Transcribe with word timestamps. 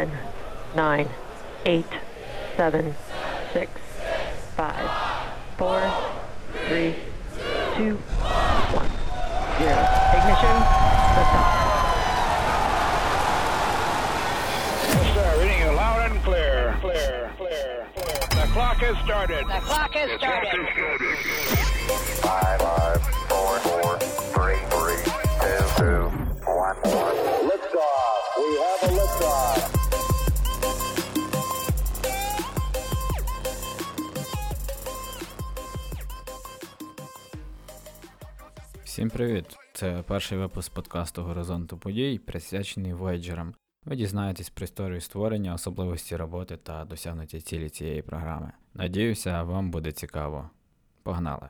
10, 0.00 0.18
9, 0.76 1.08
8, 1.66 1.84
7, 2.56 2.94
6, 3.52 3.70
5, 4.56 4.90
4, 5.58 5.92
3, 6.68 6.94
2, 7.76 7.96
1, 7.96 8.00
0. 9.58 9.76
Ignition, 10.16 10.56
liftoff. 11.16 11.48
Yes, 14.88 15.14
sir. 15.14 15.28
Reading 15.42 15.60
you 15.60 15.72
loud 15.76 16.10
and 16.10 16.22
clear. 16.24 16.78
Clear, 16.80 17.30
clear, 17.36 17.86
clear. 17.94 18.20
The 18.30 18.48
clock 18.54 18.76
has 18.78 18.96
started. 19.04 19.46
The 19.48 19.60
clock 19.60 19.92
has 19.92 20.18
started. 20.18 20.66
Five, 22.22 22.60
five, 22.62 23.02
four, 23.28 23.58
four, 23.58 23.98
привіт! 39.20 39.56
Це 39.72 40.04
перший 40.08 40.38
випуск 40.38 40.72
подкасту 40.72 41.22
Горизонту 41.22 41.78
подій, 41.78 42.18
присвячений 42.18 42.94
Voyager'ам. 42.94 43.54
Ви 43.84 43.96
дізнаєтесь 43.96 44.50
про 44.50 44.64
історію 44.64 45.00
створення, 45.00 45.54
особливості 45.54 46.16
роботи 46.16 46.56
та 46.56 46.84
досягнуті 46.84 47.40
цілі 47.40 47.68
цієї 47.68 48.02
програми. 48.02 48.52
Надіюся, 48.74 49.42
вам 49.42 49.70
буде 49.70 49.92
цікаво. 49.92 50.50
Погнали! 51.02 51.48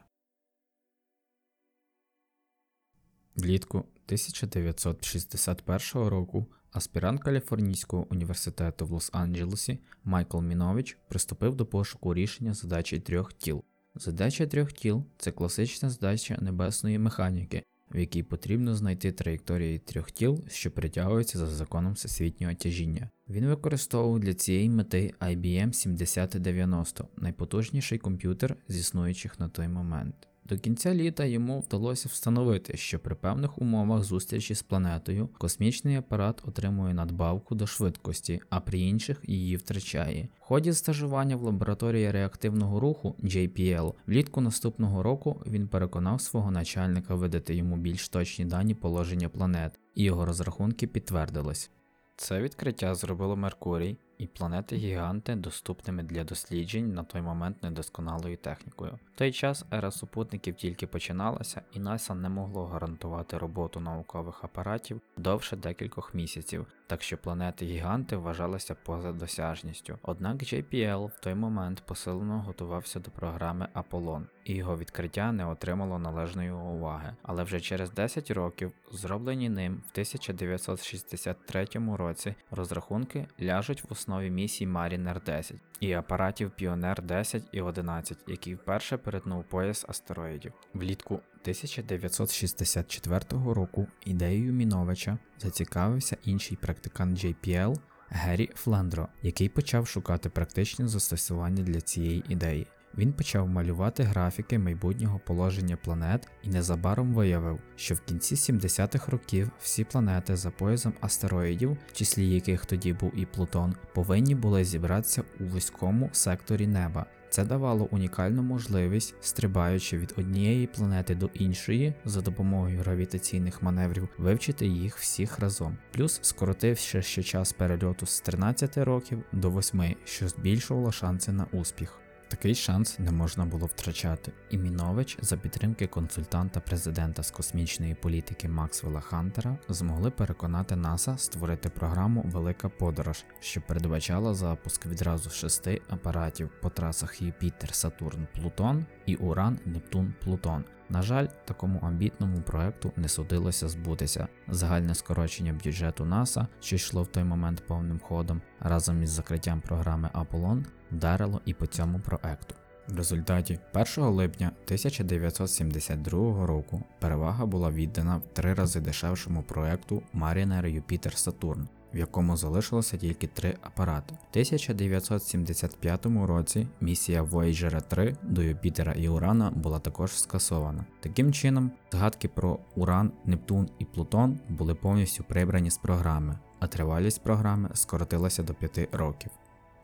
Влітку 3.37 3.79
1961 3.79 6.09
року 6.09 6.47
аспірант 6.73 7.23
Каліфорнійського 7.23 8.07
університету 8.11 8.87
в 8.87 8.93
Лос-Анджелесі 8.93 9.79
Майкл 10.05 10.41
Мінович 10.41 10.99
приступив 11.09 11.55
до 11.55 11.67
пошуку 11.67 12.15
рішення 12.15 12.55
задачі 12.55 13.01
трьох 13.01 13.33
тіл. 13.33 13.65
Задача 13.95 14.47
трьох 14.47 14.73
тіл 14.73 15.05
це 15.19 15.31
класична 15.31 15.91
задача 15.91 16.39
небесної 16.41 16.99
механіки, 16.99 17.63
в 17.91 17.99
якій 17.99 18.23
потрібно 18.23 18.75
знайти 18.75 19.13
траєкторії 19.13 19.79
трьох 19.79 20.11
тіл, 20.11 20.45
що 20.49 20.71
притягуються 20.71 21.39
за 21.39 21.47
законом 21.47 21.93
всесвітнього 21.93 22.55
тяжіння. 22.55 23.11
Він 23.29 23.47
використовував 23.47 24.21
для 24.21 24.35
цієї 24.35 24.71
мети 24.71 25.15
IBM 25.21 25.73
7090, 25.73 27.09
найпотужніший 27.17 27.99
комп'ютер 27.99 28.57
з 28.69 28.77
існуючих 28.77 29.41
на 29.41 29.49
той 29.49 29.69
момент. 29.69 30.15
До 30.45 30.59
кінця 30.59 30.95
літа 30.95 31.25
йому 31.25 31.61
вдалося 31.61 32.09
встановити, 32.09 32.77
що 32.77 32.99
при 32.99 33.15
певних 33.15 33.59
умовах 33.59 34.05
зустрічі 34.05 34.55
з 34.55 34.63
планетою 34.63 35.29
космічний 35.39 35.97
апарат 35.97 36.43
отримує 36.49 36.95
надбавку 36.95 37.55
до 37.55 37.67
швидкості, 37.67 38.41
а 38.51 38.61
при 38.61 38.79
інших 38.79 39.23
її 39.23 39.57
втрачає. 39.57 40.29
В 40.41 40.45
ході 40.45 40.73
стажування 40.73 41.37
в 41.37 41.43
лабораторії 41.43 42.11
реактивного 42.11 42.81
руху 42.81 43.15
JPL 43.23 43.95
влітку 44.07 44.41
наступного 44.41 45.03
року 45.03 45.43
він 45.47 45.69
переконав 45.69 46.21
свого 46.21 46.51
начальника 46.51 47.15
видати 47.15 47.55
йому 47.55 47.77
більш 47.77 48.09
точні 48.09 48.45
дані 48.45 48.75
положення 48.75 49.29
планет, 49.29 49.81
і 49.95 50.03
його 50.03 50.27
розрахунки 50.27 50.87
підтвердились. 50.87 51.71
Це 52.17 52.43
відкриття 52.43 52.95
зробило 52.95 53.37
Меркурій 53.37 53.97
і 54.21 54.27
планети-гіганти 54.27 55.35
доступними 55.37 56.03
для 56.03 56.25
досліджень 56.25 56.95
на 56.95 57.03
той 57.03 57.23
момент 57.23 57.63
недосконалою 57.63 58.37
технікою. 58.37 58.99
В 59.15 59.19
той 59.19 59.33
час 59.33 59.65
ера 59.73 59.91
супутників 59.91 60.55
тільки 60.55 60.87
починалася, 60.87 61.63
і 61.73 61.79
НАСА 61.79 62.15
не 62.15 62.29
могло 62.29 62.67
гарантувати 62.67 63.39
роботу 63.39 63.81
наукових 63.81 64.45
апаратів 64.45 65.01
довше 65.17 65.57
декількох 65.57 66.15
місяців, 66.15 66.67
так 66.87 67.03
що 67.03 67.17
планети-гіганти 67.17 68.17
вважалися 68.17 68.75
поза 68.75 69.13
досяжністю. 69.13 69.99
Однак 70.03 70.37
JPL 70.37 71.07
в 71.07 71.21
той 71.21 71.35
момент 71.35 71.83
посилено 71.87 72.41
готувався 72.41 73.01
до 73.01 73.11
програми 73.11 73.69
Аполлон, 73.73 74.27
і 74.45 74.55
його 74.55 74.77
відкриття 74.77 75.33
не 75.33 75.47
отримало 75.47 75.99
належної 75.99 76.51
уваги. 76.51 77.15
Але 77.23 77.45
вже 77.45 77.61
через 77.61 77.91
10 77.91 78.31
років, 78.31 78.73
зроблені 78.93 79.49
ним 79.49 79.73
в 79.73 79.91
1963 79.93 81.67
році, 81.97 82.35
розрахунки 82.51 83.27
ляжуть 83.41 83.85
в 83.85 83.93
основі 84.11 84.31
місій 84.31 84.67
Mariner 84.67 85.25
10 85.25 85.57
і 85.81 85.93
апаратів 85.93 86.53
Pioneer 86.61 87.03
10 87.03 87.43
і 87.53 87.61
11, 87.61 88.19
який 88.27 88.55
вперше 88.55 88.97
перетнув 88.97 89.45
пояс 89.45 89.85
астероїдів. 89.89 90.53
Влітку 90.75 91.15
1964 91.15 93.21
року 93.31 93.87
ідеєю 94.05 94.53
Міновича 94.53 95.19
зацікавився 95.39 96.17
інший 96.25 96.59
практикант 96.61 97.25
JPL 97.25 97.77
Геррі 98.09 98.51
Флендро, 98.55 99.09
який 99.23 99.49
почав 99.49 99.87
шукати 99.87 100.29
практичне 100.29 100.89
застосування 100.89 101.63
для 101.63 101.81
цієї 101.81 102.25
ідеї. 102.29 102.67
Він 102.99 103.13
почав 103.13 103.49
малювати 103.49 104.03
графіки 104.03 104.59
майбутнього 104.59 105.21
положення 105.27 105.77
планет 105.77 106.29
і 106.43 106.49
незабаром 106.49 107.15
виявив, 107.15 107.61
що 107.77 107.95
в 107.95 108.01
кінці 108.01 108.35
70-х 108.35 109.13
років 109.13 109.51
всі 109.61 109.85
планети 109.85 110.37
за 110.37 110.51
поясом 110.51 110.93
астероїдів, 111.01 111.77
в 111.89 111.93
числі 111.93 112.31
яких 112.31 112.67
тоді 112.67 112.93
був 112.93 113.19
і 113.19 113.27
Плутон, 113.27 113.75
повинні 113.95 114.35
були 114.35 114.65
зібратися 114.65 115.23
у 115.41 115.45
вузькому 115.45 116.09
секторі 116.13 116.67
неба. 116.67 117.07
Це 117.31 117.45
давало 117.45 117.89
унікальну 117.91 118.43
можливість, 118.43 119.15
стрибаючи 119.21 119.99
від 119.99 120.15
однієї 120.17 120.67
планети 120.67 121.15
до 121.15 121.27
іншої 121.35 121.95
за 122.05 122.21
допомогою 122.21 122.79
гравітаційних 122.79 123.63
маневрів, 123.63 124.09
вивчити 124.19 124.67
їх 124.67 124.97
всіх 124.97 125.39
разом, 125.39 125.77
плюс 125.93 126.19
скоротивши 126.23 127.03
ще 127.03 127.23
час 127.23 127.53
перельоту 127.53 128.07
з 128.07 128.21
13 128.21 128.79
років 128.79 129.23
до 129.33 129.51
8, 129.51 129.97
що 130.05 130.29
збільшувало 130.29 130.93
шанси 130.93 131.33
на 131.33 131.47
успіх. 131.53 132.00
Такий 132.31 132.55
шанс 132.55 132.99
не 132.99 133.11
можна 133.11 133.45
було 133.45 133.67
втрачати. 133.67 134.33
І 134.51 134.59
Мінович 134.59 135.19
за 135.21 135.37
підтримки 135.37 135.87
консультанта 135.87 136.61
президента 136.61 137.23
з 137.23 137.31
космічної 137.31 137.95
політики 137.95 138.49
Максвелла 138.49 139.01
Хантера 139.01 139.59
змогли 139.69 140.11
переконати 140.11 140.77
НАСА 140.77 141.19
створити 141.19 141.69
програму 141.69 142.23
Велика 142.27 142.69
подорож, 142.69 143.25
що 143.41 143.61
передбачала 143.61 144.35
запуск 144.35 144.87
відразу 144.87 145.31
шести 145.31 145.83
апаратів 145.89 146.51
по 146.63 146.71
трасах 146.71 147.23
Юпітер, 147.23 147.75
Сатурн, 147.75 148.27
Плутон 148.35 148.87
і 149.07 149.15
Уран, 149.15 149.59
Нептун, 149.65 150.15
Плутон. 150.25 150.65
На 150.91 151.03
жаль, 151.03 151.27
такому 151.45 151.81
амбітному 151.83 152.41
проекту 152.41 152.93
не 152.97 153.09
судилося 153.09 153.69
збутися. 153.69 154.29
Загальне 154.49 154.95
скорочення 154.95 155.53
бюджету 155.65 156.05
НАСА, 156.05 156.47
що 156.61 156.77
йшло 156.77 157.03
в 157.03 157.07
той 157.07 157.25
момент 157.25 157.67
повним 157.67 157.99
ходом, 157.99 158.43
разом 158.61 159.03
із 159.03 159.11
закриттям 159.11 159.61
програми 159.61 160.11
Аполлон, 160.13 160.67
вдарило 160.93 161.41
і 161.45 161.55
по 161.55 161.67
цьому 161.67 162.01
проекту. 162.01 162.55
В 162.89 162.97
результаті 162.97 163.59
1 163.73 164.05
липня 164.05 164.47
1972 164.65 166.47
року 166.47 166.83
перевага 166.99 167.47
була 167.47 167.71
віддана 167.71 168.17
в 168.17 168.23
три 168.33 168.55
рази 168.55 168.81
дешевшому 168.81 169.43
проекту 169.43 170.03
Mariner 170.15 170.83
Saturn, 170.93 171.67
в 171.95 171.99
якому 171.99 172.37
залишилося 172.37 172.97
тільки 172.97 173.27
три 173.27 173.57
апарати. 173.63 174.15
В 174.15 174.31
1975 174.31 176.07
році 176.07 176.67
місія 176.81 177.23
Voyager 177.23 177.83
3 177.83 178.17
до 178.23 178.43
Юпітера 178.43 178.93
і 178.93 179.09
Урана 179.09 179.51
була 179.51 179.79
також 179.79 180.19
скасована. 180.19 180.85
Таким 181.01 181.33
чином, 181.33 181.71
згадки 181.93 182.29
про 182.29 182.59
Уран, 182.77 183.13
Нептун 183.25 183.69
і 183.79 183.85
Плутон 183.85 184.39
були 184.49 184.75
повністю 184.75 185.25
прибрані 185.25 185.71
з 185.71 185.79
програми, 185.79 186.39
а 186.59 186.67
тривалість 186.67 187.23
програми 187.23 187.71
скоротилася 187.75 188.43
до 188.43 188.55
5 188.55 188.89
років. 188.93 189.31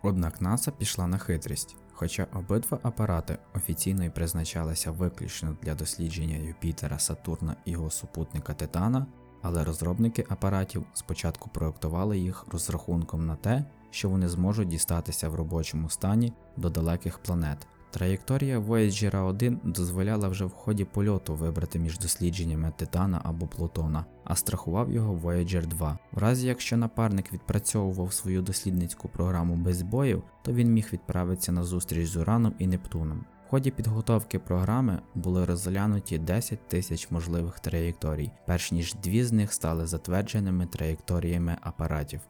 Однак 0.02 0.40
НАСА 0.40 0.70
пішла 0.70 1.06
на 1.06 1.18
хитрість. 1.18 1.76
Хоча 1.92 2.26
обидва 2.34 2.78
апарати 2.82 3.38
офіційно 3.54 4.04
й 4.04 4.10
призначалися 4.10 4.90
виключно 4.90 5.56
для 5.62 5.74
дослідження 5.74 6.36
Юпітера, 6.36 6.98
Сатурна 6.98 7.56
і 7.64 7.70
його 7.70 7.90
супутника 7.90 8.54
Титана, 8.54 9.06
але 9.42 9.64
розробники 9.64 10.24
апаратів 10.28 10.84
спочатку 10.94 11.50
проектували 11.50 12.18
їх 12.18 12.46
розрахунком 12.52 13.26
на 13.26 13.36
те, 13.36 13.64
що 13.90 14.08
вони 14.08 14.28
зможуть 14.28 14.68
дістатися 14.68 15.28
в 15.28 15.34
робочому 15.34 15.90
стані 15.90 16.32
до 16.56 16.70
далеких 16.70 17.18
планет. 17.18 17.66
Траєкторія 17.90 18.58
Voyager 18.58 19.26
1 19.26 19.60
дозволяла 19.64 20.28
вже 20.28 20.44
в 20.44 20.52
ході 20.52 20.84
польоту 20.84 21.34
вибрати 21.34 21.78
між 21.78 21.98
дослідженнями 21.98 22.72
Титана 22.76 23.20
або 23.24 23.46
Плутона, 23.46 24.04
а 24.24 24.36
страхував 24.36 24.92
його 24.92 25.14
Voyager 25.14 25.66
2. 25.66 25.98
В 26.12 26.18
разі 26.18 26.46
якщо 26.46 26.76
напарник 26.76 27.32
відпрацьовував 27.32 28.12
свою 28.12 28.42
дослідницьку 28.42 29.08
програму 29.08 29.56
без 29.56 29.82
боїв, 29.82 30.22
то 30.42 30.52
він 30.52 30.72
міг 30.72 30.88
відправитися 30.92 31.52
на 31.52 31.64
зустріч 31.64 32.08
з 32.08 32.16
Ураном 32.16 32.54
і 32.58 32.66
Нептуном. 32.66 33.24
В 33.46 33.48
ході 33.48 33.70
підготовки 33.70 34.38
програми 34.38 34.98
були 35.14 35.44
розглянуті 35.44 36.18
10 36.18 36.68
тисяч 36.68 37.10
можливих 37.10 37.60
траєкторій, 37.60 38.30
перш 38.46 38.72
ніж 38.72 38.94
дві 38.94 39.24
з 39.24 39.32
них 39.32 39.52
стали 39.52 39.86
затвердженими 39.86 40.66
траєкторіями 40.66 41.56
апаратів. 41.60 42.20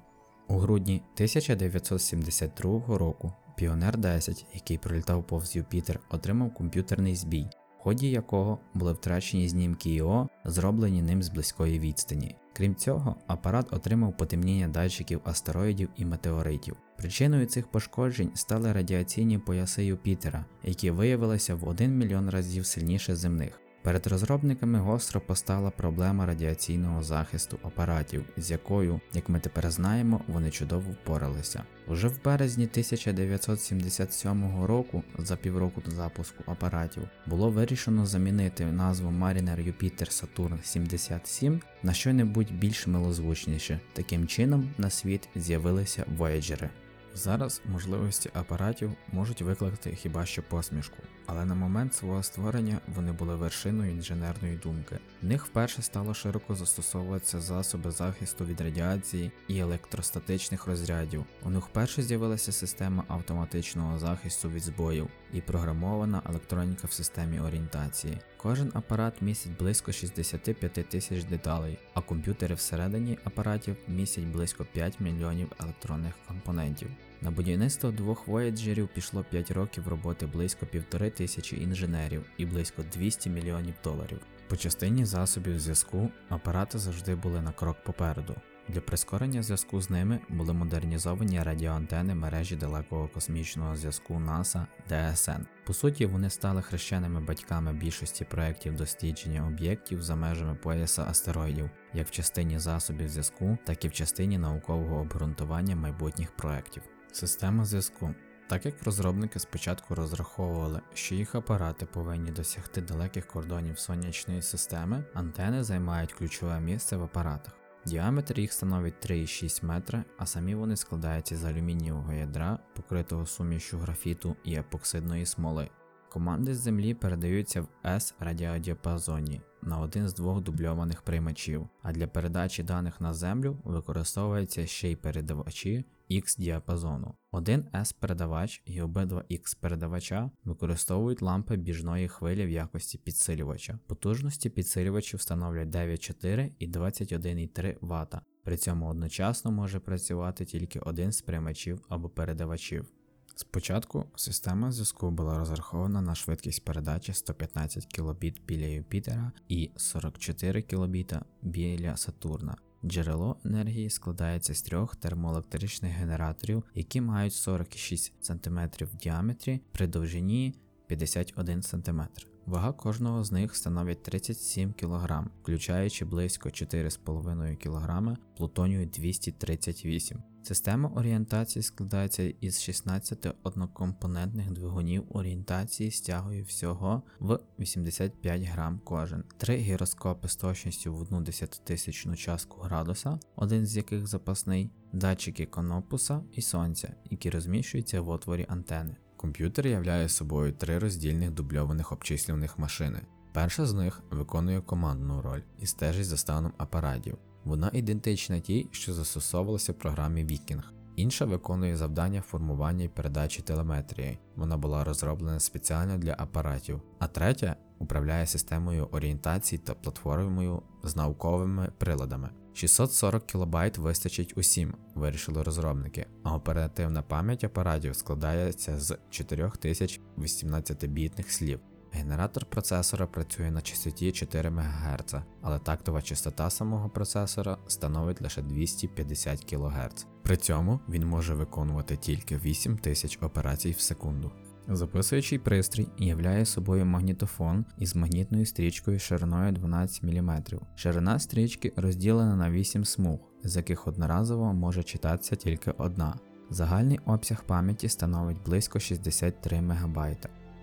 У 0.48 0.58
грудні 0.58 1.02
1972 1.14 2.98
року 2.98 3.32
Піонер 3.56 3.98
10, 3.98 4.46
який 4.54 4.78
пролітав 4.78 5.26
повз 5.26 5.56
Юпітер, 5.56 6.00
отримав 6.10 6.54
комп'ютерний 6.54 7.16
збій. 7.16 7.46
В 7.78 7.82
ході 7.82 8.10
якого 8.10 8.58
були 8.74 8.92
втрачені 8.92 9.48
знімки 9.48 9.90
ІО, 9.90 10.28
зроблені 10.44 11.02
ним 11.02 11.22
з 11.22 11.28
близької 11.28 11.78
відстані. 11.78 12.36
Крім 12.56 12.74
цього, 12.74 13.16
апарат 13.26 13.72
отримав 13.72 14.16
потемніння 14.16 14.68
датчиків 14.68 15.20
астероїдів 15.24 15.88
і 15.96 16.04
метеоритів. 16.04 16.76
Причиною 16.96 17.46
цих 17.46 17.66
пошкоджень 17.66 18.30
стали 18.34 18.72
радіаційні 18.72 19.38
пояси 19.38 19.84
Юпітера, 19.84 20.44
які 20.62 20.90
виявилися 20.90 21.54
в 21.54 21.68
1 21.68 21.98
мільйон 21.98 22.30
разів 22.30 22.66
сильніше 22.66 23.16
земних. 23.16 23.60
Перед 23.86 24.06
розробниками 24.06 24.78
гостро 24.78 25.20
постала 25.20 25.70
проблема 25.70 26.26
радіаційного 26.26 27.02
захисту 27.02 27.58
апаратів, 27.62 28.24
з 28.36 28.50
якою, 28.50 29.00
як 29.14 29.28
ми 29.28 29.40
тепер 29.40 29.70
знаємо, 29.70 30.20
вони 30.28 30.50
чудово 30.50 30.90
впоралися. 30.90 31.62
Уже 31.88 32.08
в 32.08 32.24
березні 32.24 32.64
1977 32.64 34.64
року, 34.64 35.02
за 35.18 35.36
півроку 35.36 35.80
до 35.80 35.90
запуску 35.90 36.44
апаратів, 36.46 37.02
було 37.26 37.50
вирішено 37.50 38.06
замінити 38.06 38.64
назву 38.64 39.10
Mariner 39.10 39.66
Jupiter 39.66 40.24
Saturn 40.24 40.58
77 40.62 41.60
на 41.82 41.92
що-небудь 41.92 42.52
більш 42.52 42.86
милозвучніше. 42.86 43.80
Таким 43.92 44.26
чином 44.26 44.70
на 44.78 44.90
світ 44.90 45.28
з'явилися 45.36 46.04
Voyager. 46.18 46.68
Зараз 47.14 47.62
можливості 47.72 48.30
апаратів 48.34 48.92
можуть 49.12 49.42
викликати 49.42 49.94
хіба 49.94 50.26
що 50.26 50.42
посмішку, 50.42 50.96
але 51.26 51.44
на 51.44 51.54
момент 51.54 51.94
свого 51.94 52.22
створення 52.22 52.78
вони 52.94 53.12
були 53.12 53.36
вершиною 53.36 53.92
інженерної 53.92 54.56
думки. 54.56 54.98
В 55.22 55.26
них 55.26 55.46
вперше 55.46 55.82
стало 55.82 56.14
широко 56.14 56.54
застосовуватися 56.54 57.40
засоби 57.40 57.90
захисту 57.90 58.44
від 58.44 58.60
радіації 58.60 59.30
і 59.48 59.58
електростатичних 59.58 60.66
розрядів. 60.66 61.24
У 61.42 61.50
них 61.50 61.64
вперше 61.64 62.02
з'явилася 62.02 62.52
система 62.52 63.04
автоматичного 63.08 63.98
захисту 63.98 64.50
від 64.50 64.62
збоїв 64.62 65.08
і 65.32 65.40
програмована 65.40 66.22
електроніка 66.28 66.86
в 66.86 66.92
системі 66.92 67.40
орієнтації. 67.40 68.18
Кожен 68.36 68.70
апарат 68.74 69.22
містить 69.22 69.56
близько 69.58 69.92
65 69.92 70.72
тисяч 70.72 71.24
деталей, 71.24 71.78
а 71.94 72.00
комп'ютери 72.00 72.54
всередині 72.54 73.18
апаратів 73.24 73.76
містять 73.88 74.24
близько 74.24 74.64
5 74.64 75.00
мільйонів 75.00 75.52
електронних 75.60 76.14
компонентів. 76.28 76.88
На 77.22 77.30
будівництво 77.30 77.90
двох 77.90 78.26
вояджерів 78.26 78.88
пішло 78.88 79.24
5 79.30 79.50
років 79.50 79.88
роботи 79.88 80.26
близько 80.26 80.66
півтори 80.66 81.10
тисячі 81.10 81.62
інженерів 81.62 82.24
і 82.36 82.46
близько 82.46 82.82
200 82.92 83.30
мільйонів 83.30 83.74
доларів. 83.84 84.20
По 84.48 84.56
частині 84.56 85.04
засобів 85.04 85.60
зв'язку 85.60 86.10
апарати 86.28 86.78
завжди 86.78 87.14
були 87.14 87.40
на 87.40 87.52
крок 87.52 87.76
попереду. 87.84 88.34
Для 88.68 88.80
прискорення 88.80 89.42
зв'язку 89.42 89.80
з 89.80 89.90
ними 89.90 90.20
були 90.28 90.52
модернізовані 90.52 91.42
радіоантени 91.42 92.14
мережі 92.14 92.56
далекого 92.56 93.08
космічного 93.08 93.76
зв'язку 93.76 94.18
НАСА 94.18 94.66
ДСН. 94.88 95.42
По 95.66 95.74
суті, 95.74 96.06
вони 96.06 96.30
стали 96.30 96.62
хрещеними 96.62 97.20
батьками 97.20 97.72
більшості 97.72 98.24
проєктів 98.24 98.76
дослідження 98.76 99.46
об'єктів 99.46 100.02
за 100.02 100.16
межами 100.16 100.54
пояса 100.54 101.04
астероїдів, 101.04 101.70
як 101.94 102.06
в 102.06 102.10
частині 102.10 102.58
засобів 102.58 103.08
зв'язку, 103.08 103.58
так 103.64 103.84
і 103.84 103.88
в 103.88 103.92
частині 103.92 104.38
наукового 104.38 105.00
обґрунтування 105.00 105.76
майбутніх 105.76 106.32
проєктів. 106.32 106.82
Система 107.12 107.64
зв'язку. 107.64 108.14
Так 108.48 108.66
як 108.66 108.82
розробники 108.82 109.38
спочатку 109.38 109.94
розраховували, 109.94 110.80
що 110.94 111.14
їх 111.14 111.34
апарати 111.34 111.86
повинні 111.86 112.30
досягти 112.30 112.80
далеких 112.80 113.26
кордонів 113.26 113.78
сонячної 113.78 114.42
системи, 114.42 115.04
антени 115.14 115.62
займають 115.64 116.12
ключове 116.12 116.60
місце 116.60 116.96
в 116.96 117.02
апаратах. 117.02 117.52
Діаметр 117.86 118.40
їх 118.40 118.52
становить 118.52 119.10
3,6 119.10 119.64
метра, 119.64 120.04
а 120.18 120.26
самі 120.26 120.54
вони 120.54 120.76
складаються 120.76 121.36
з 121.36 121.44
алюмінієвого 121.44 122.12
ядра, 122.12 122.58
покритого 122.74 123.26
сумішю 123.26 123.78
графіту 123.78 124.36
і 124.44 124.54
епоксидної 124.54 125.26
смоли. 125.26 125.68
Команди 126.16 126.54
з 126.54 126.58
землі 126.58 126.94
передаються 126.94 127.62
в 127.62 127.68
S 127.84 128.14
радіодіапазоні 128.20 129.40
на 129.62 129.80
один 129.80 130.08
з 130.08 130.14
двох 130.14 130.42
дубльованих 130.42 131.02
приймачів, 131.02 131.68
а 131.82 131.92
для 131.92 132.06
передачі 132.06 132.62
даних 132.62 133.00
на 133.00 133.14
землю 133.14 133.56
використовуються 133.64 134.66
ще 134.66 134.90
й 134.90 134.96
передавачі 134.96 135.84
X 136.10 136.40
діапазону. 136.40 137.14
Один 137.30 137.64
S 137.74 137.94
передавач 138.00 138.62
і 138.64 138.82
обидва 138.82 139.24
X 139.30 139.60
передавача 139.60 140.30
використовують 140.44 141.22
лампи 141.22 141.56
біжної 141.56 142.08
хвилі 142.08 142.46
в 142.46 142.50
якості 142.50 142.98
підсилювача. 142.98 143.78
Потужності 143.86 144.50
підсилювачів 144.50 145.20
становлять 145.20 145.68
9,4 145.68 146.52
і 146.58 146.68
21,3 146.68 147.76
Вт. 147.80 148.14
При 148.44 148.56
цьому 148.56 148.88
одночасно 148.88 149.52
може 149.52 149.80
працювати 149.80 150.44
тільки 150.44 150.80
один 150.80 151.12
з 151.12 151.22
приймачів 151.22 151.80
або 151.88 152.08
передавачів. 152.08 152.92
Спочатку 153.38 154.04
система 154.16 154.72
зв'язку 154.72 155.10
була 155.10 155.38
розрахована 155.38 156.00
на 156.00 156.14
швидкість 156.14 156.64
передачі 156.64 157.12
115 157.12 157.86
кбіт 157.86 158.42
біля 158.46 158.64
Юпітера 158.64 159.32
і 159.48 159.70
44 159.76 160.62
кбіт 160.62 161.12
біля 161.42 161.96
Сатурна. 161.96 162.56
Джерело 162.84 163.36
енергії 163.44 163.90
складається 163.90 164.54
з 164.54 164.62
трьох 164.62 164.96
термоелектричних 164.96 165.92
генераторів, 165.92 166.64
які 166.74 167.00
мають 167.00 167.32
46 167.32 168.12
см 168.24 168.58
в 168.80 168.96
діаметрі 168.96 169.60
при 169.72 169.86
довжині 169.86 170.54
51 170.86 171.62
см. 171.62 172.00
Вага 172.46 172.72
кожного 172.72 173.24
з 173.24 173.32
них 173.32 173.56
становить 173.56 174.02
37 174.02 174.72
кг, 174.72 175.24
включаючи 175.42 176.04
близько 176.04 176.48
4,5 176.48 177.56
кг 177.56 178.16
плутонію 178.36 178.86
238 178.86 180.22
Система 180.42 180.88
орієнтації 180.88 181.62
складається 181.62 182.22
із 182.40 182.62
16 182.62 183.26
однокомпонентних 183.42 184.50
двигунів 184.50 185.04
орієнтації 185.08 185.90
з 185.90 186.00
тягою 186.00 186.44
всього 186.44 187.02
в 187.18 187.38
85 187.58 188.42
грам 188.42 188.80
кожен, 188.84 189.24
три 189.36 189.56
гіроскопи 189.56 190.28
з 190.28 190.36
точністю 190.36 190.94
в 190.94 191.00
1 191.00 191.24
десятитисячну 191.24 192.16
частку 192.16 192.60
градуса, 192.60 193.18
один 193.36 193.66
з 193.66 193.76
яких 193.76 194.06
запасний, 194.06 194.70
датчики 194.92 195.46
конопуса 195.46 196.22
і 196.32 196.42
сонця, 196.42 196.94
які 197.10 197.30
розміщуються 197.30 198.00
в 198.00 198.08
отворі 198.08 198.46
антени. 198.48 198.96
Комп'ютер 199.16 199.66
являє 199.66 200.08
собою 200.08 200.52
три 200.52 200.78
роздільних 200.78 201.30
дубльованих 201.30 201.92
обчислюваних 201.92 202.58
машини. 202.58 203.00
Перша 203.32 203.66
з 203.66 203.74
них 203.74 204.02
виконує 204.10 204.60
командну 204.60 205.22
роль 205.22 205.42
і 205.58 205.66
стежить 205.66 206.06
за 206.06 206.16
станом 206.16 206.52
апаратів. 206.58 207.18
Вона 207.44 207.70
ідентична 207.72 208.40
тій, 208.40 208.68
що 208.70 208.94
застосовувалася 208.94 209.72
в 209.72 209.78
програмі 209.78 210.24
Viking. 210.24 210.62
Інша 210.96 211.24
виконує 211.24 211.76
завдання 211.76 212.20
формування 212.20 212.84
і 212.84 212.88
передачі 212.88 213.42
телеметрії. 213.42 214.18
Вона 214.36 214.56
була 214.56 214.84
розроблена 214.84 215.40
спеціально 215.40 215.98
для 215.98 216.14
апаратів. 216.18 216.82
А 216.98 217.06
третя 217.06 217.56
управляє 217.78 218.26
системою 218.26 218.88
орієнтації 218.92 219.58
та 219.58 219.74
платформою 219.74 220.62
з 220.82 220.96
науковими 220.96 221.72
приладами. 221.78 222.30
640 222.54 223.26
кБ 223.26 223.56
вистачить 223.78 224.32
усім, 224.36 224.74
вирішили 224.94 225.42
розробники, 225.42 226.06
а 226.22 226.34
оперативна 226.34 227.02
пам'ять 227.02 227.44
апаратів 227.44 227.96
складається 227.96 228.78
з 228.78 228.98
4018 229.10 230.86
бітних 230.86 231.32
слів. 231.32 231.60
Генератор 231.92 232.44
процесора 232.44 233.06
працює 233.06 233.50
на 233.50 233.60
частоті 233.60 234.12
4 234.12 234.50
МГц, 234.50 235.14
але 235.42 235.58
тактова 235.58 236.02
частота 236.02 236.50
самого 236.50 236.88
процесора 236.88 237.58
становить 237.66 238.22
лише 238.22 238.42
250 238.42 239.44
кГц. 239.44 240.06
При 240.22 240.36
цьому 240.36 240.80
він 240.88 241.06
може 241.06 241.34
виконувати 241.34 241.96
тільки 241.96 242.36
8000 242.36 243.18
операцій 243.22 243.70
в 243.70 243.80
секунду. 243.80 244.32
Записуючий 244.68 245.38
пристрій 245.38 245.88
являє 245.98 246.46
собою 246.46 246.86
магнітофон 246.86 247.64
із 247.78 247.96
магнітною 247.96 248.46
стрічкою 248.46 248.98
шириною 248.98 249.52
12 249.52 250.02
мм. 250.02 250.42
Ширина 250.76 251.18
стрічки 251.18 251.72
розділена 251.76 252.36
на 252.36 252.50
8 252.50 252.84
смуг, 252.84 253.18
з 253.44 253.56
яких 253.56 253.86
одноразово 253.86 254.52
може 254.52 254.82
читатися 254.82 255.36
тільки 255.36 255.70
одна. 255.70 256.14
Загальний 256.50 257.00
обсяг 257.06 257.44
пам'яті 257.44 257.88
становить 257.88 258.42
близько 258.46 258.80
63 258.80 259.60
МБ. 259.60 259.98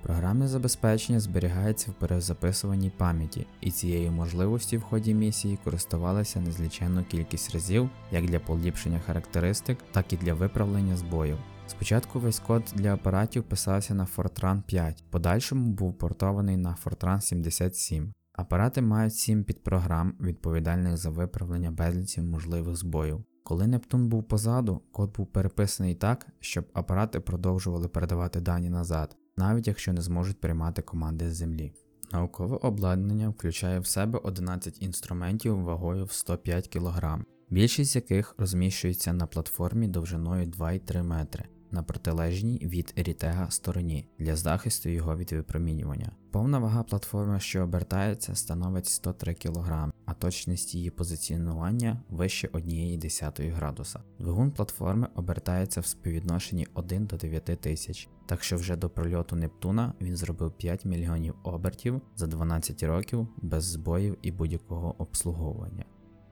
Програмне 0.03 0.47
забезпечення 0.47 1.19
зберігається 1.19 1.91
в 1.91 1.93
перезаписуваній 1.93 2.91
пам'яті, 2.97 3.47
і 3.61 3.71
цією 3.71 4.11
можливості 4.11 4.77
в 4.77 4.81
ході 4.81 5.13
місії 5.13 5.59
користувалися 5.63 6.39
незліченну 6.39 7.03
кількість 7.03 7.53
разів 7.53 7.89
як 8.11 8.25
для 8.25 8.39
поліпшення 8.39 8.99
характеристик, 8.99 9.77
так 9.91 10.13
і 10.13 10.17
для 10.17 10.33
виправлення 10.33 10.97
збоїв. 10.97 11.37
Спочатку 11.67 12.19
весь 12.19 12.39
код 12.39 12.63
для 12.75 12.93
апаратів 12.93 13.43
писався 13.43 13.93
на 13.93 14.05
Fortran 14.05 14.61
5, 14.61 15.03
подальшому 15.09 15.71
був 15.71 15.97
портований 15.97 16.57
на 16.57 16.75
Fortran 16.83 17.21
77. 17.21 18.13
Апарати 18.33 18.81
мають 18.81 19.15
7 19.15 19.43
підпрограм, 19.43 20.13
відповідальних 20.21 20.97
за 20.97 21.09
виправлення 21.09 21.71
безліців 21.71 22.23
можливих 22.23 22.75
збоїв. 22.75 23.23
Коли 23.43 23.67
Нептун 23.67 24.07
був 24.09 24.23
позаду, 24.23 24.81
код 24.91 25.15
був 25.17 25.27
переписаний 25.27 25.95
так, 25.95 26.27
щоб 26.39 26.65
апарати 26.73 27.19
продовжували 27.19 27.87
передавати 27.87 28.41
дані 28.41 28.69
назад, 28.69 29.17
навіть 29.37 29.67
якщо 29.67 29.93
не 29.93 30.01
зможуть 30.01 30.41
приймати 30.41 30.81
команди 30.81 31.31
з 31.31 31.35
землі. 31.35 31.73
Наукове 32.11 32.57
обладнання 32.61 33.29
включає 33.29 33.79
в 33.79 33.87
себе 33.87 34.19
11 34.23 34.81
інструментів 34.81 35.61
вагою 35.61 36.05
в 36.05 36.11
105 36.11 36.67
кг, 36.67 37.19
більшість 37.53 37.91
з 37.91 37.95
яких 37.95 38.35
розміщується 38.37 39.13
на 39.13 39.27
платформі 39.27 39.87
довжиною 39.87 40.45
2,3 40.45 41.03
метри. 41.03 41.45
на 41.71 41.83
протилежній 41.83 42.59
від 42.63 42.93
рітега 42.95 43.51
стороні 43.51 44.07
для 44.19 44.35
захисту 44.35 44.89
його 44.89 45.17
від 45.17 45.31
випромінювання. 45.31 46.11
Повна 46.31 46.59
вага 46.59 46.83
платформи, 46.83 47.39
що 47.39 47.63
обертається, 47.63 48.35
становить 48.35 48.85
103 48.85 49.33
кг, 49.33 49.91
а 50.05 50.13
точність 50.13 50.75
її 50.75 50.89
позиціонування 50.89 52.01
вище 52.09 52.47
1,1 52.47 53.53
градуса. 53.53 53.99
Двигун 54.19 54.51
платформи 54.51 55.07
обертається 55.15 55.81
в 55.81 55.85
співвідношенні 55.85 56.67
1 56.73 57.05
до 57.05 57.17
9 57.17 57.45
тисяч, 57.45 58.09
так 58.25 58.43
що 58.43 58.57
вже 58.57 58.75
до 58.75 58.89
прольоту 58.89 59.35
Нептуна 59.35 59.93
він 60.01 60.15
зробив 60.15 60.51
5 60.51 60.85
мільйонів 60.85 61.35
обертів 61.43 62.01
за 62.15 62.27
12 62.27 62.83
років 62.83 63.27
без 63.37 63.63
збоїв 63.63 64.17
і 64.21 64.31
будь-якого 64.31 64.95
обслуговування. 64.97 65.85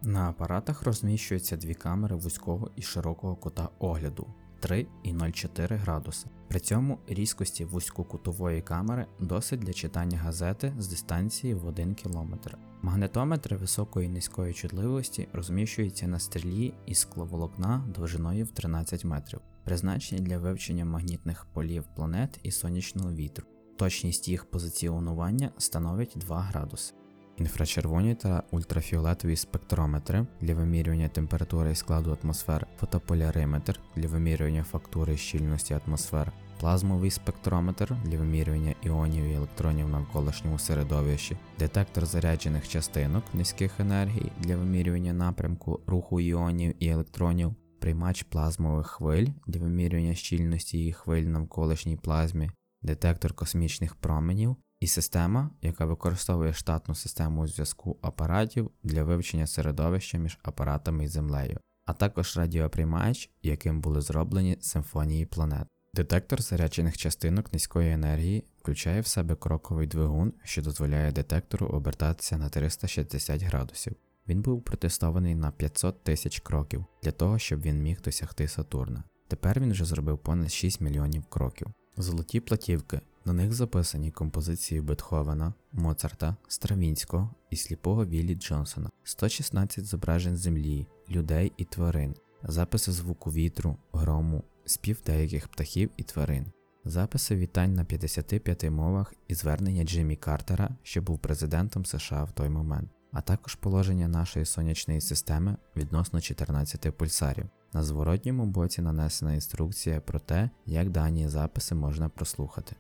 На 0.04 0.30
апаратах 0.30 0.84
розміщуються 0.84 1.58
дві 1.58 1.74
камери 1.74 2.16
вузького 2.16 2.72
і 2.76 2.82
широкого 2.82 3.36
кута 3.36 3.70
огляду 3.80 4.28
3 4.60 4.88
і 5.04 5.14
0,4 5.14 5.78
градуса. 5.78 6.28
При 6.48 6.60
цьому 6.60 7.00
різкості 7.08 7.66
вузькокутової 7.66 8.62
камери 8.62 9.06
досить 9.20 9.60
для 9.60 9.74
читання 9.74 10.18
газети 10.18 10.74
з 10.80 10.88
дистанції 10.88 11.54
в 11.54 11.66
1 11.66 11.96
км. 11.96 12.34
Магнетометри 12.82 13.58
високої 13.58 14.08
і 14.08 14.10
низької 14.10 14.54
чутливості 14.54 15.28
розміщуються 15.34 16.08
на 16.08 16.20
стрілі 16.20 16.74
із 16.86 17.00
скловолокна 17.00 17.86
довжиною 17.96 18.46
в 18.46 18.52
13 18.52 19.06
метрів, 19.06 19.40
призначені 19.64 20.22
для 20.22 20.38
вивчення 20.38 20.86
магнітних 20.86 21.46
полів 21.54 21.84
планет 21.96 22.40
і 22.44 22.52
сонячного 22.52 23.14
вітру. 23.14 23.46
Точність 23.78 24.28
їх 24.28 24.46
позиціонування 24.46 25.52
становить 25.58 26.14
2 26.16 26.42
градуси. 26.42 26.94
Інфрачервоні 27.38 28.16
та 28.16 28.44
ультрафіолетові 28.52 29.36
спектрометри 29.36 30.26
для 30.42 30.56
вимірювання 30.56 31.08
температури 31.08 31.72
і 31.72 31.76
складу 31.76 32.18
атмосфер, 32.24 32.68
фотополяриметр 32.80 33.80
для 33.96 34.08
вимірювання 34.08 34.64
фактури 34.64 35.14
і 35.14 35.18
щільності 35.18 35.80
атмосфер, 35.86 36.32
плазмовий 36.60 37.12
спектрометр 37.12 37.96
для 38.06 38.18
вимірювання 38.18 38.76
іонів 38.84 39.24
і 39.26 39.34
електронів 39.34 39.86
в 39.86 39.90
навколишньому 39.90 40.60
середовищі, 40.60 41.38
детектор 41.60 42.06
заряджених 42.06 42.68
частинок 42.68 43.24
низьких 43.34 43.80
енергій 43.80 44.32
для 44.40 44.58
вимірювання 44.58 45.14
напрямку 45.14 45.80
руху 45.88 46.20
іонів 46.20 46.76
і 46.80 46.88
електронів, 46.88 47.56
приймач 47.80 48.24
плазмових 48.24 48.88
хвиль 48.88 49.28
для 49.48 49.60
вимірювання 49.60 50.16
щільності 50.16 50.78
її 50.78 50.94
хвиль 50.94 51.24
навколишній 51.24 51.98
плазмі, 51.98 52.52
детектор 52.82 53.34
космічних 53.34 53.96
променів 53.96 54.56
і 54.82 54.88
система, 54.88 55.50
яка 55.62 55.86
використовує 55.86 56.54
штатну 56.54 56.96
систему 56.96 57.48
зв'язку 57.48 57.98
апаратів 58.02 58.72
для 58.84 59.04
вивчення 59.04 59.48
середовища 59.48 60.18
між 60.18 60.40
апаратами 60.44 61.04
і 61.04 61.08
землею, 61.08 61.60
а 61.86 61.94
також 61.94 62.38
радіоприймач, 62.38 63.30
яким 63.44 63.82
були 63.82 64.02
зроблені 64.02 64.58
симфонії 64.62 65.26
планет. 65.26 65.68
Детектор 65.94 66.42
заряджених 66.42 66.98
частинок 66.98 67.54
низької 67.54 67.92
енергії 67.92 68.44
включає 68.60 69.02
в 69.02 69.08
себе 69.08 69.36
кроковий 69.36 69.88
двигун, 69.88 70.34
що 70.44 70.62
дозволяє 70.62 71.12
детектору 71.12 71.68
обертатися 71.68 72.38
на 72.38 72.50
360 72.50 73.42
градусів. 73.42 73.96
Він 74.28 74.42
був 74.42 74.64
протестований 74.64 75.36
на 75.36 75.52
500 75.52 76.04
тисяч 76.04 76.40
кроків 76.40 76.86
для 77.04 77.12
того, 77.12 77.40
щоб 77.40 77.62
він 77.62 77.82
міг 77.82 78.02
досягти 78.02 78.48
Сатурна. 78.48 79.04
Тепер 79.28 79.60
він 79.60 79.72
вже 79.72 79.86
зробив 79.86 80.18
понад 80.18 80.52
6 80.52 80.82
мільйонів 80.82 81.24
кроків. 81.26 81.68
Золоті 81.98 82.40
платівки. 82.40 83.02
На 83.26 83.34
них 83.34 83.54
записані 83.54 84.12
композиції 84.12 84.82
Бетховена, 84.82 85.54
Моцарта, 85.72 86.36
Стравінського 86.48 87.30
і 87.50 87.56
сліпого 87.56 88.06
Віллі 88.06 88.36
Джонсона, 88.36 88.90
116 89.04 89.86
зображень 89.86 90.38
землі, 90.38 90.88
людей 91.10 91.52
і 91.58 91.66
тварин, 91.66 92.16
записи 92.44 92.92
звуку 92.92 93.32
вітру, 93.32 93.78
грому, 93.94 94.44
спів 94.66 95.02
деяких 95.06 95.48
птахів 95.48 95.90
і 95.98 96.04
тварин, 96.04 96.46
записи 96.86 97.36
вітань 97.36 97.74
на 97.74 97.84
55 97.84 98.64
мовах 98.64 99.14
і 99.28 99.36
звернення 99.36 99.84
Джиммі 99.84 100.16
Картера, 100.16 100.70
що 100.84 101.02
був 101.02 101.20
президентом 101.20 101.86
США 101.86 102.24
в 102.24 102.32
той 102.32 102.50
момент, 102.50 102.90
а 103.12 103.22
також 103.22 103.56
положення 103.56 104.08
нашої 104.08 104.46
сонячної 104.46 105.02
системи 105.02 105.58
відносно 105.76 106.22
14 106.22 106.98
пульсарів. 106.98 107.46
На 107.74 107.84
зворотньому 107.84 108.46
боці 108.46 108.82
нанесена 108.82 109.34
інструкція 109.34 110.02
про 110.02 110.20
те, 110.20 110.50
як 110.66 110.90
дані 110.90 111.28
записи 111.28 111.76
можна 111.76 112.10
прослухати. 112.10 112.76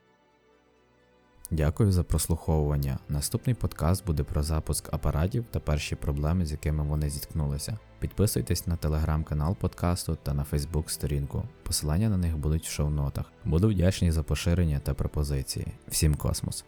Дякую 1.54 1.92
за 1.92 2.04
прослуховування. 2.04 3.00
Наступний 3.10 3.56
подкаст 3.56 4.06
буде 4.06 4.24
про 4.24 4.44
запуск 4.44 4.94
апаратів 4.94 5.46
та 5.52 5.60
перші 5.60 5.96
проблеми, 5.96 6.46
з 6.46 6.52
якими 6.52 6.84
вони 6.84 7.10
зіткнулися. 7.10 7.78
Підписуйтесь 8.00 8.68
на 8.68 8.76
телеграм-канал 8.76 9.56
подкасту 9.56 10.18
та 10.24 10.34
на 10.34 10.44
Фейсбук 10.44 10.90
сторінку. 10.90 11.44
Посилання 11.64 12.10
на 12.10 12.18
них 12.18 12.38
будуть 12.38 12.66
в 12.66 12.72
шоу-нотах. 12.72 13.26
Буду 13.46 13.70
вдячний 13.70 14.12
за 14.12 14.24
поширення 14.24 14.80
та 14.80 14.94
пропозиції. 14.94 15.68
Всім 15.88 16.16
космос! 16.16 16.66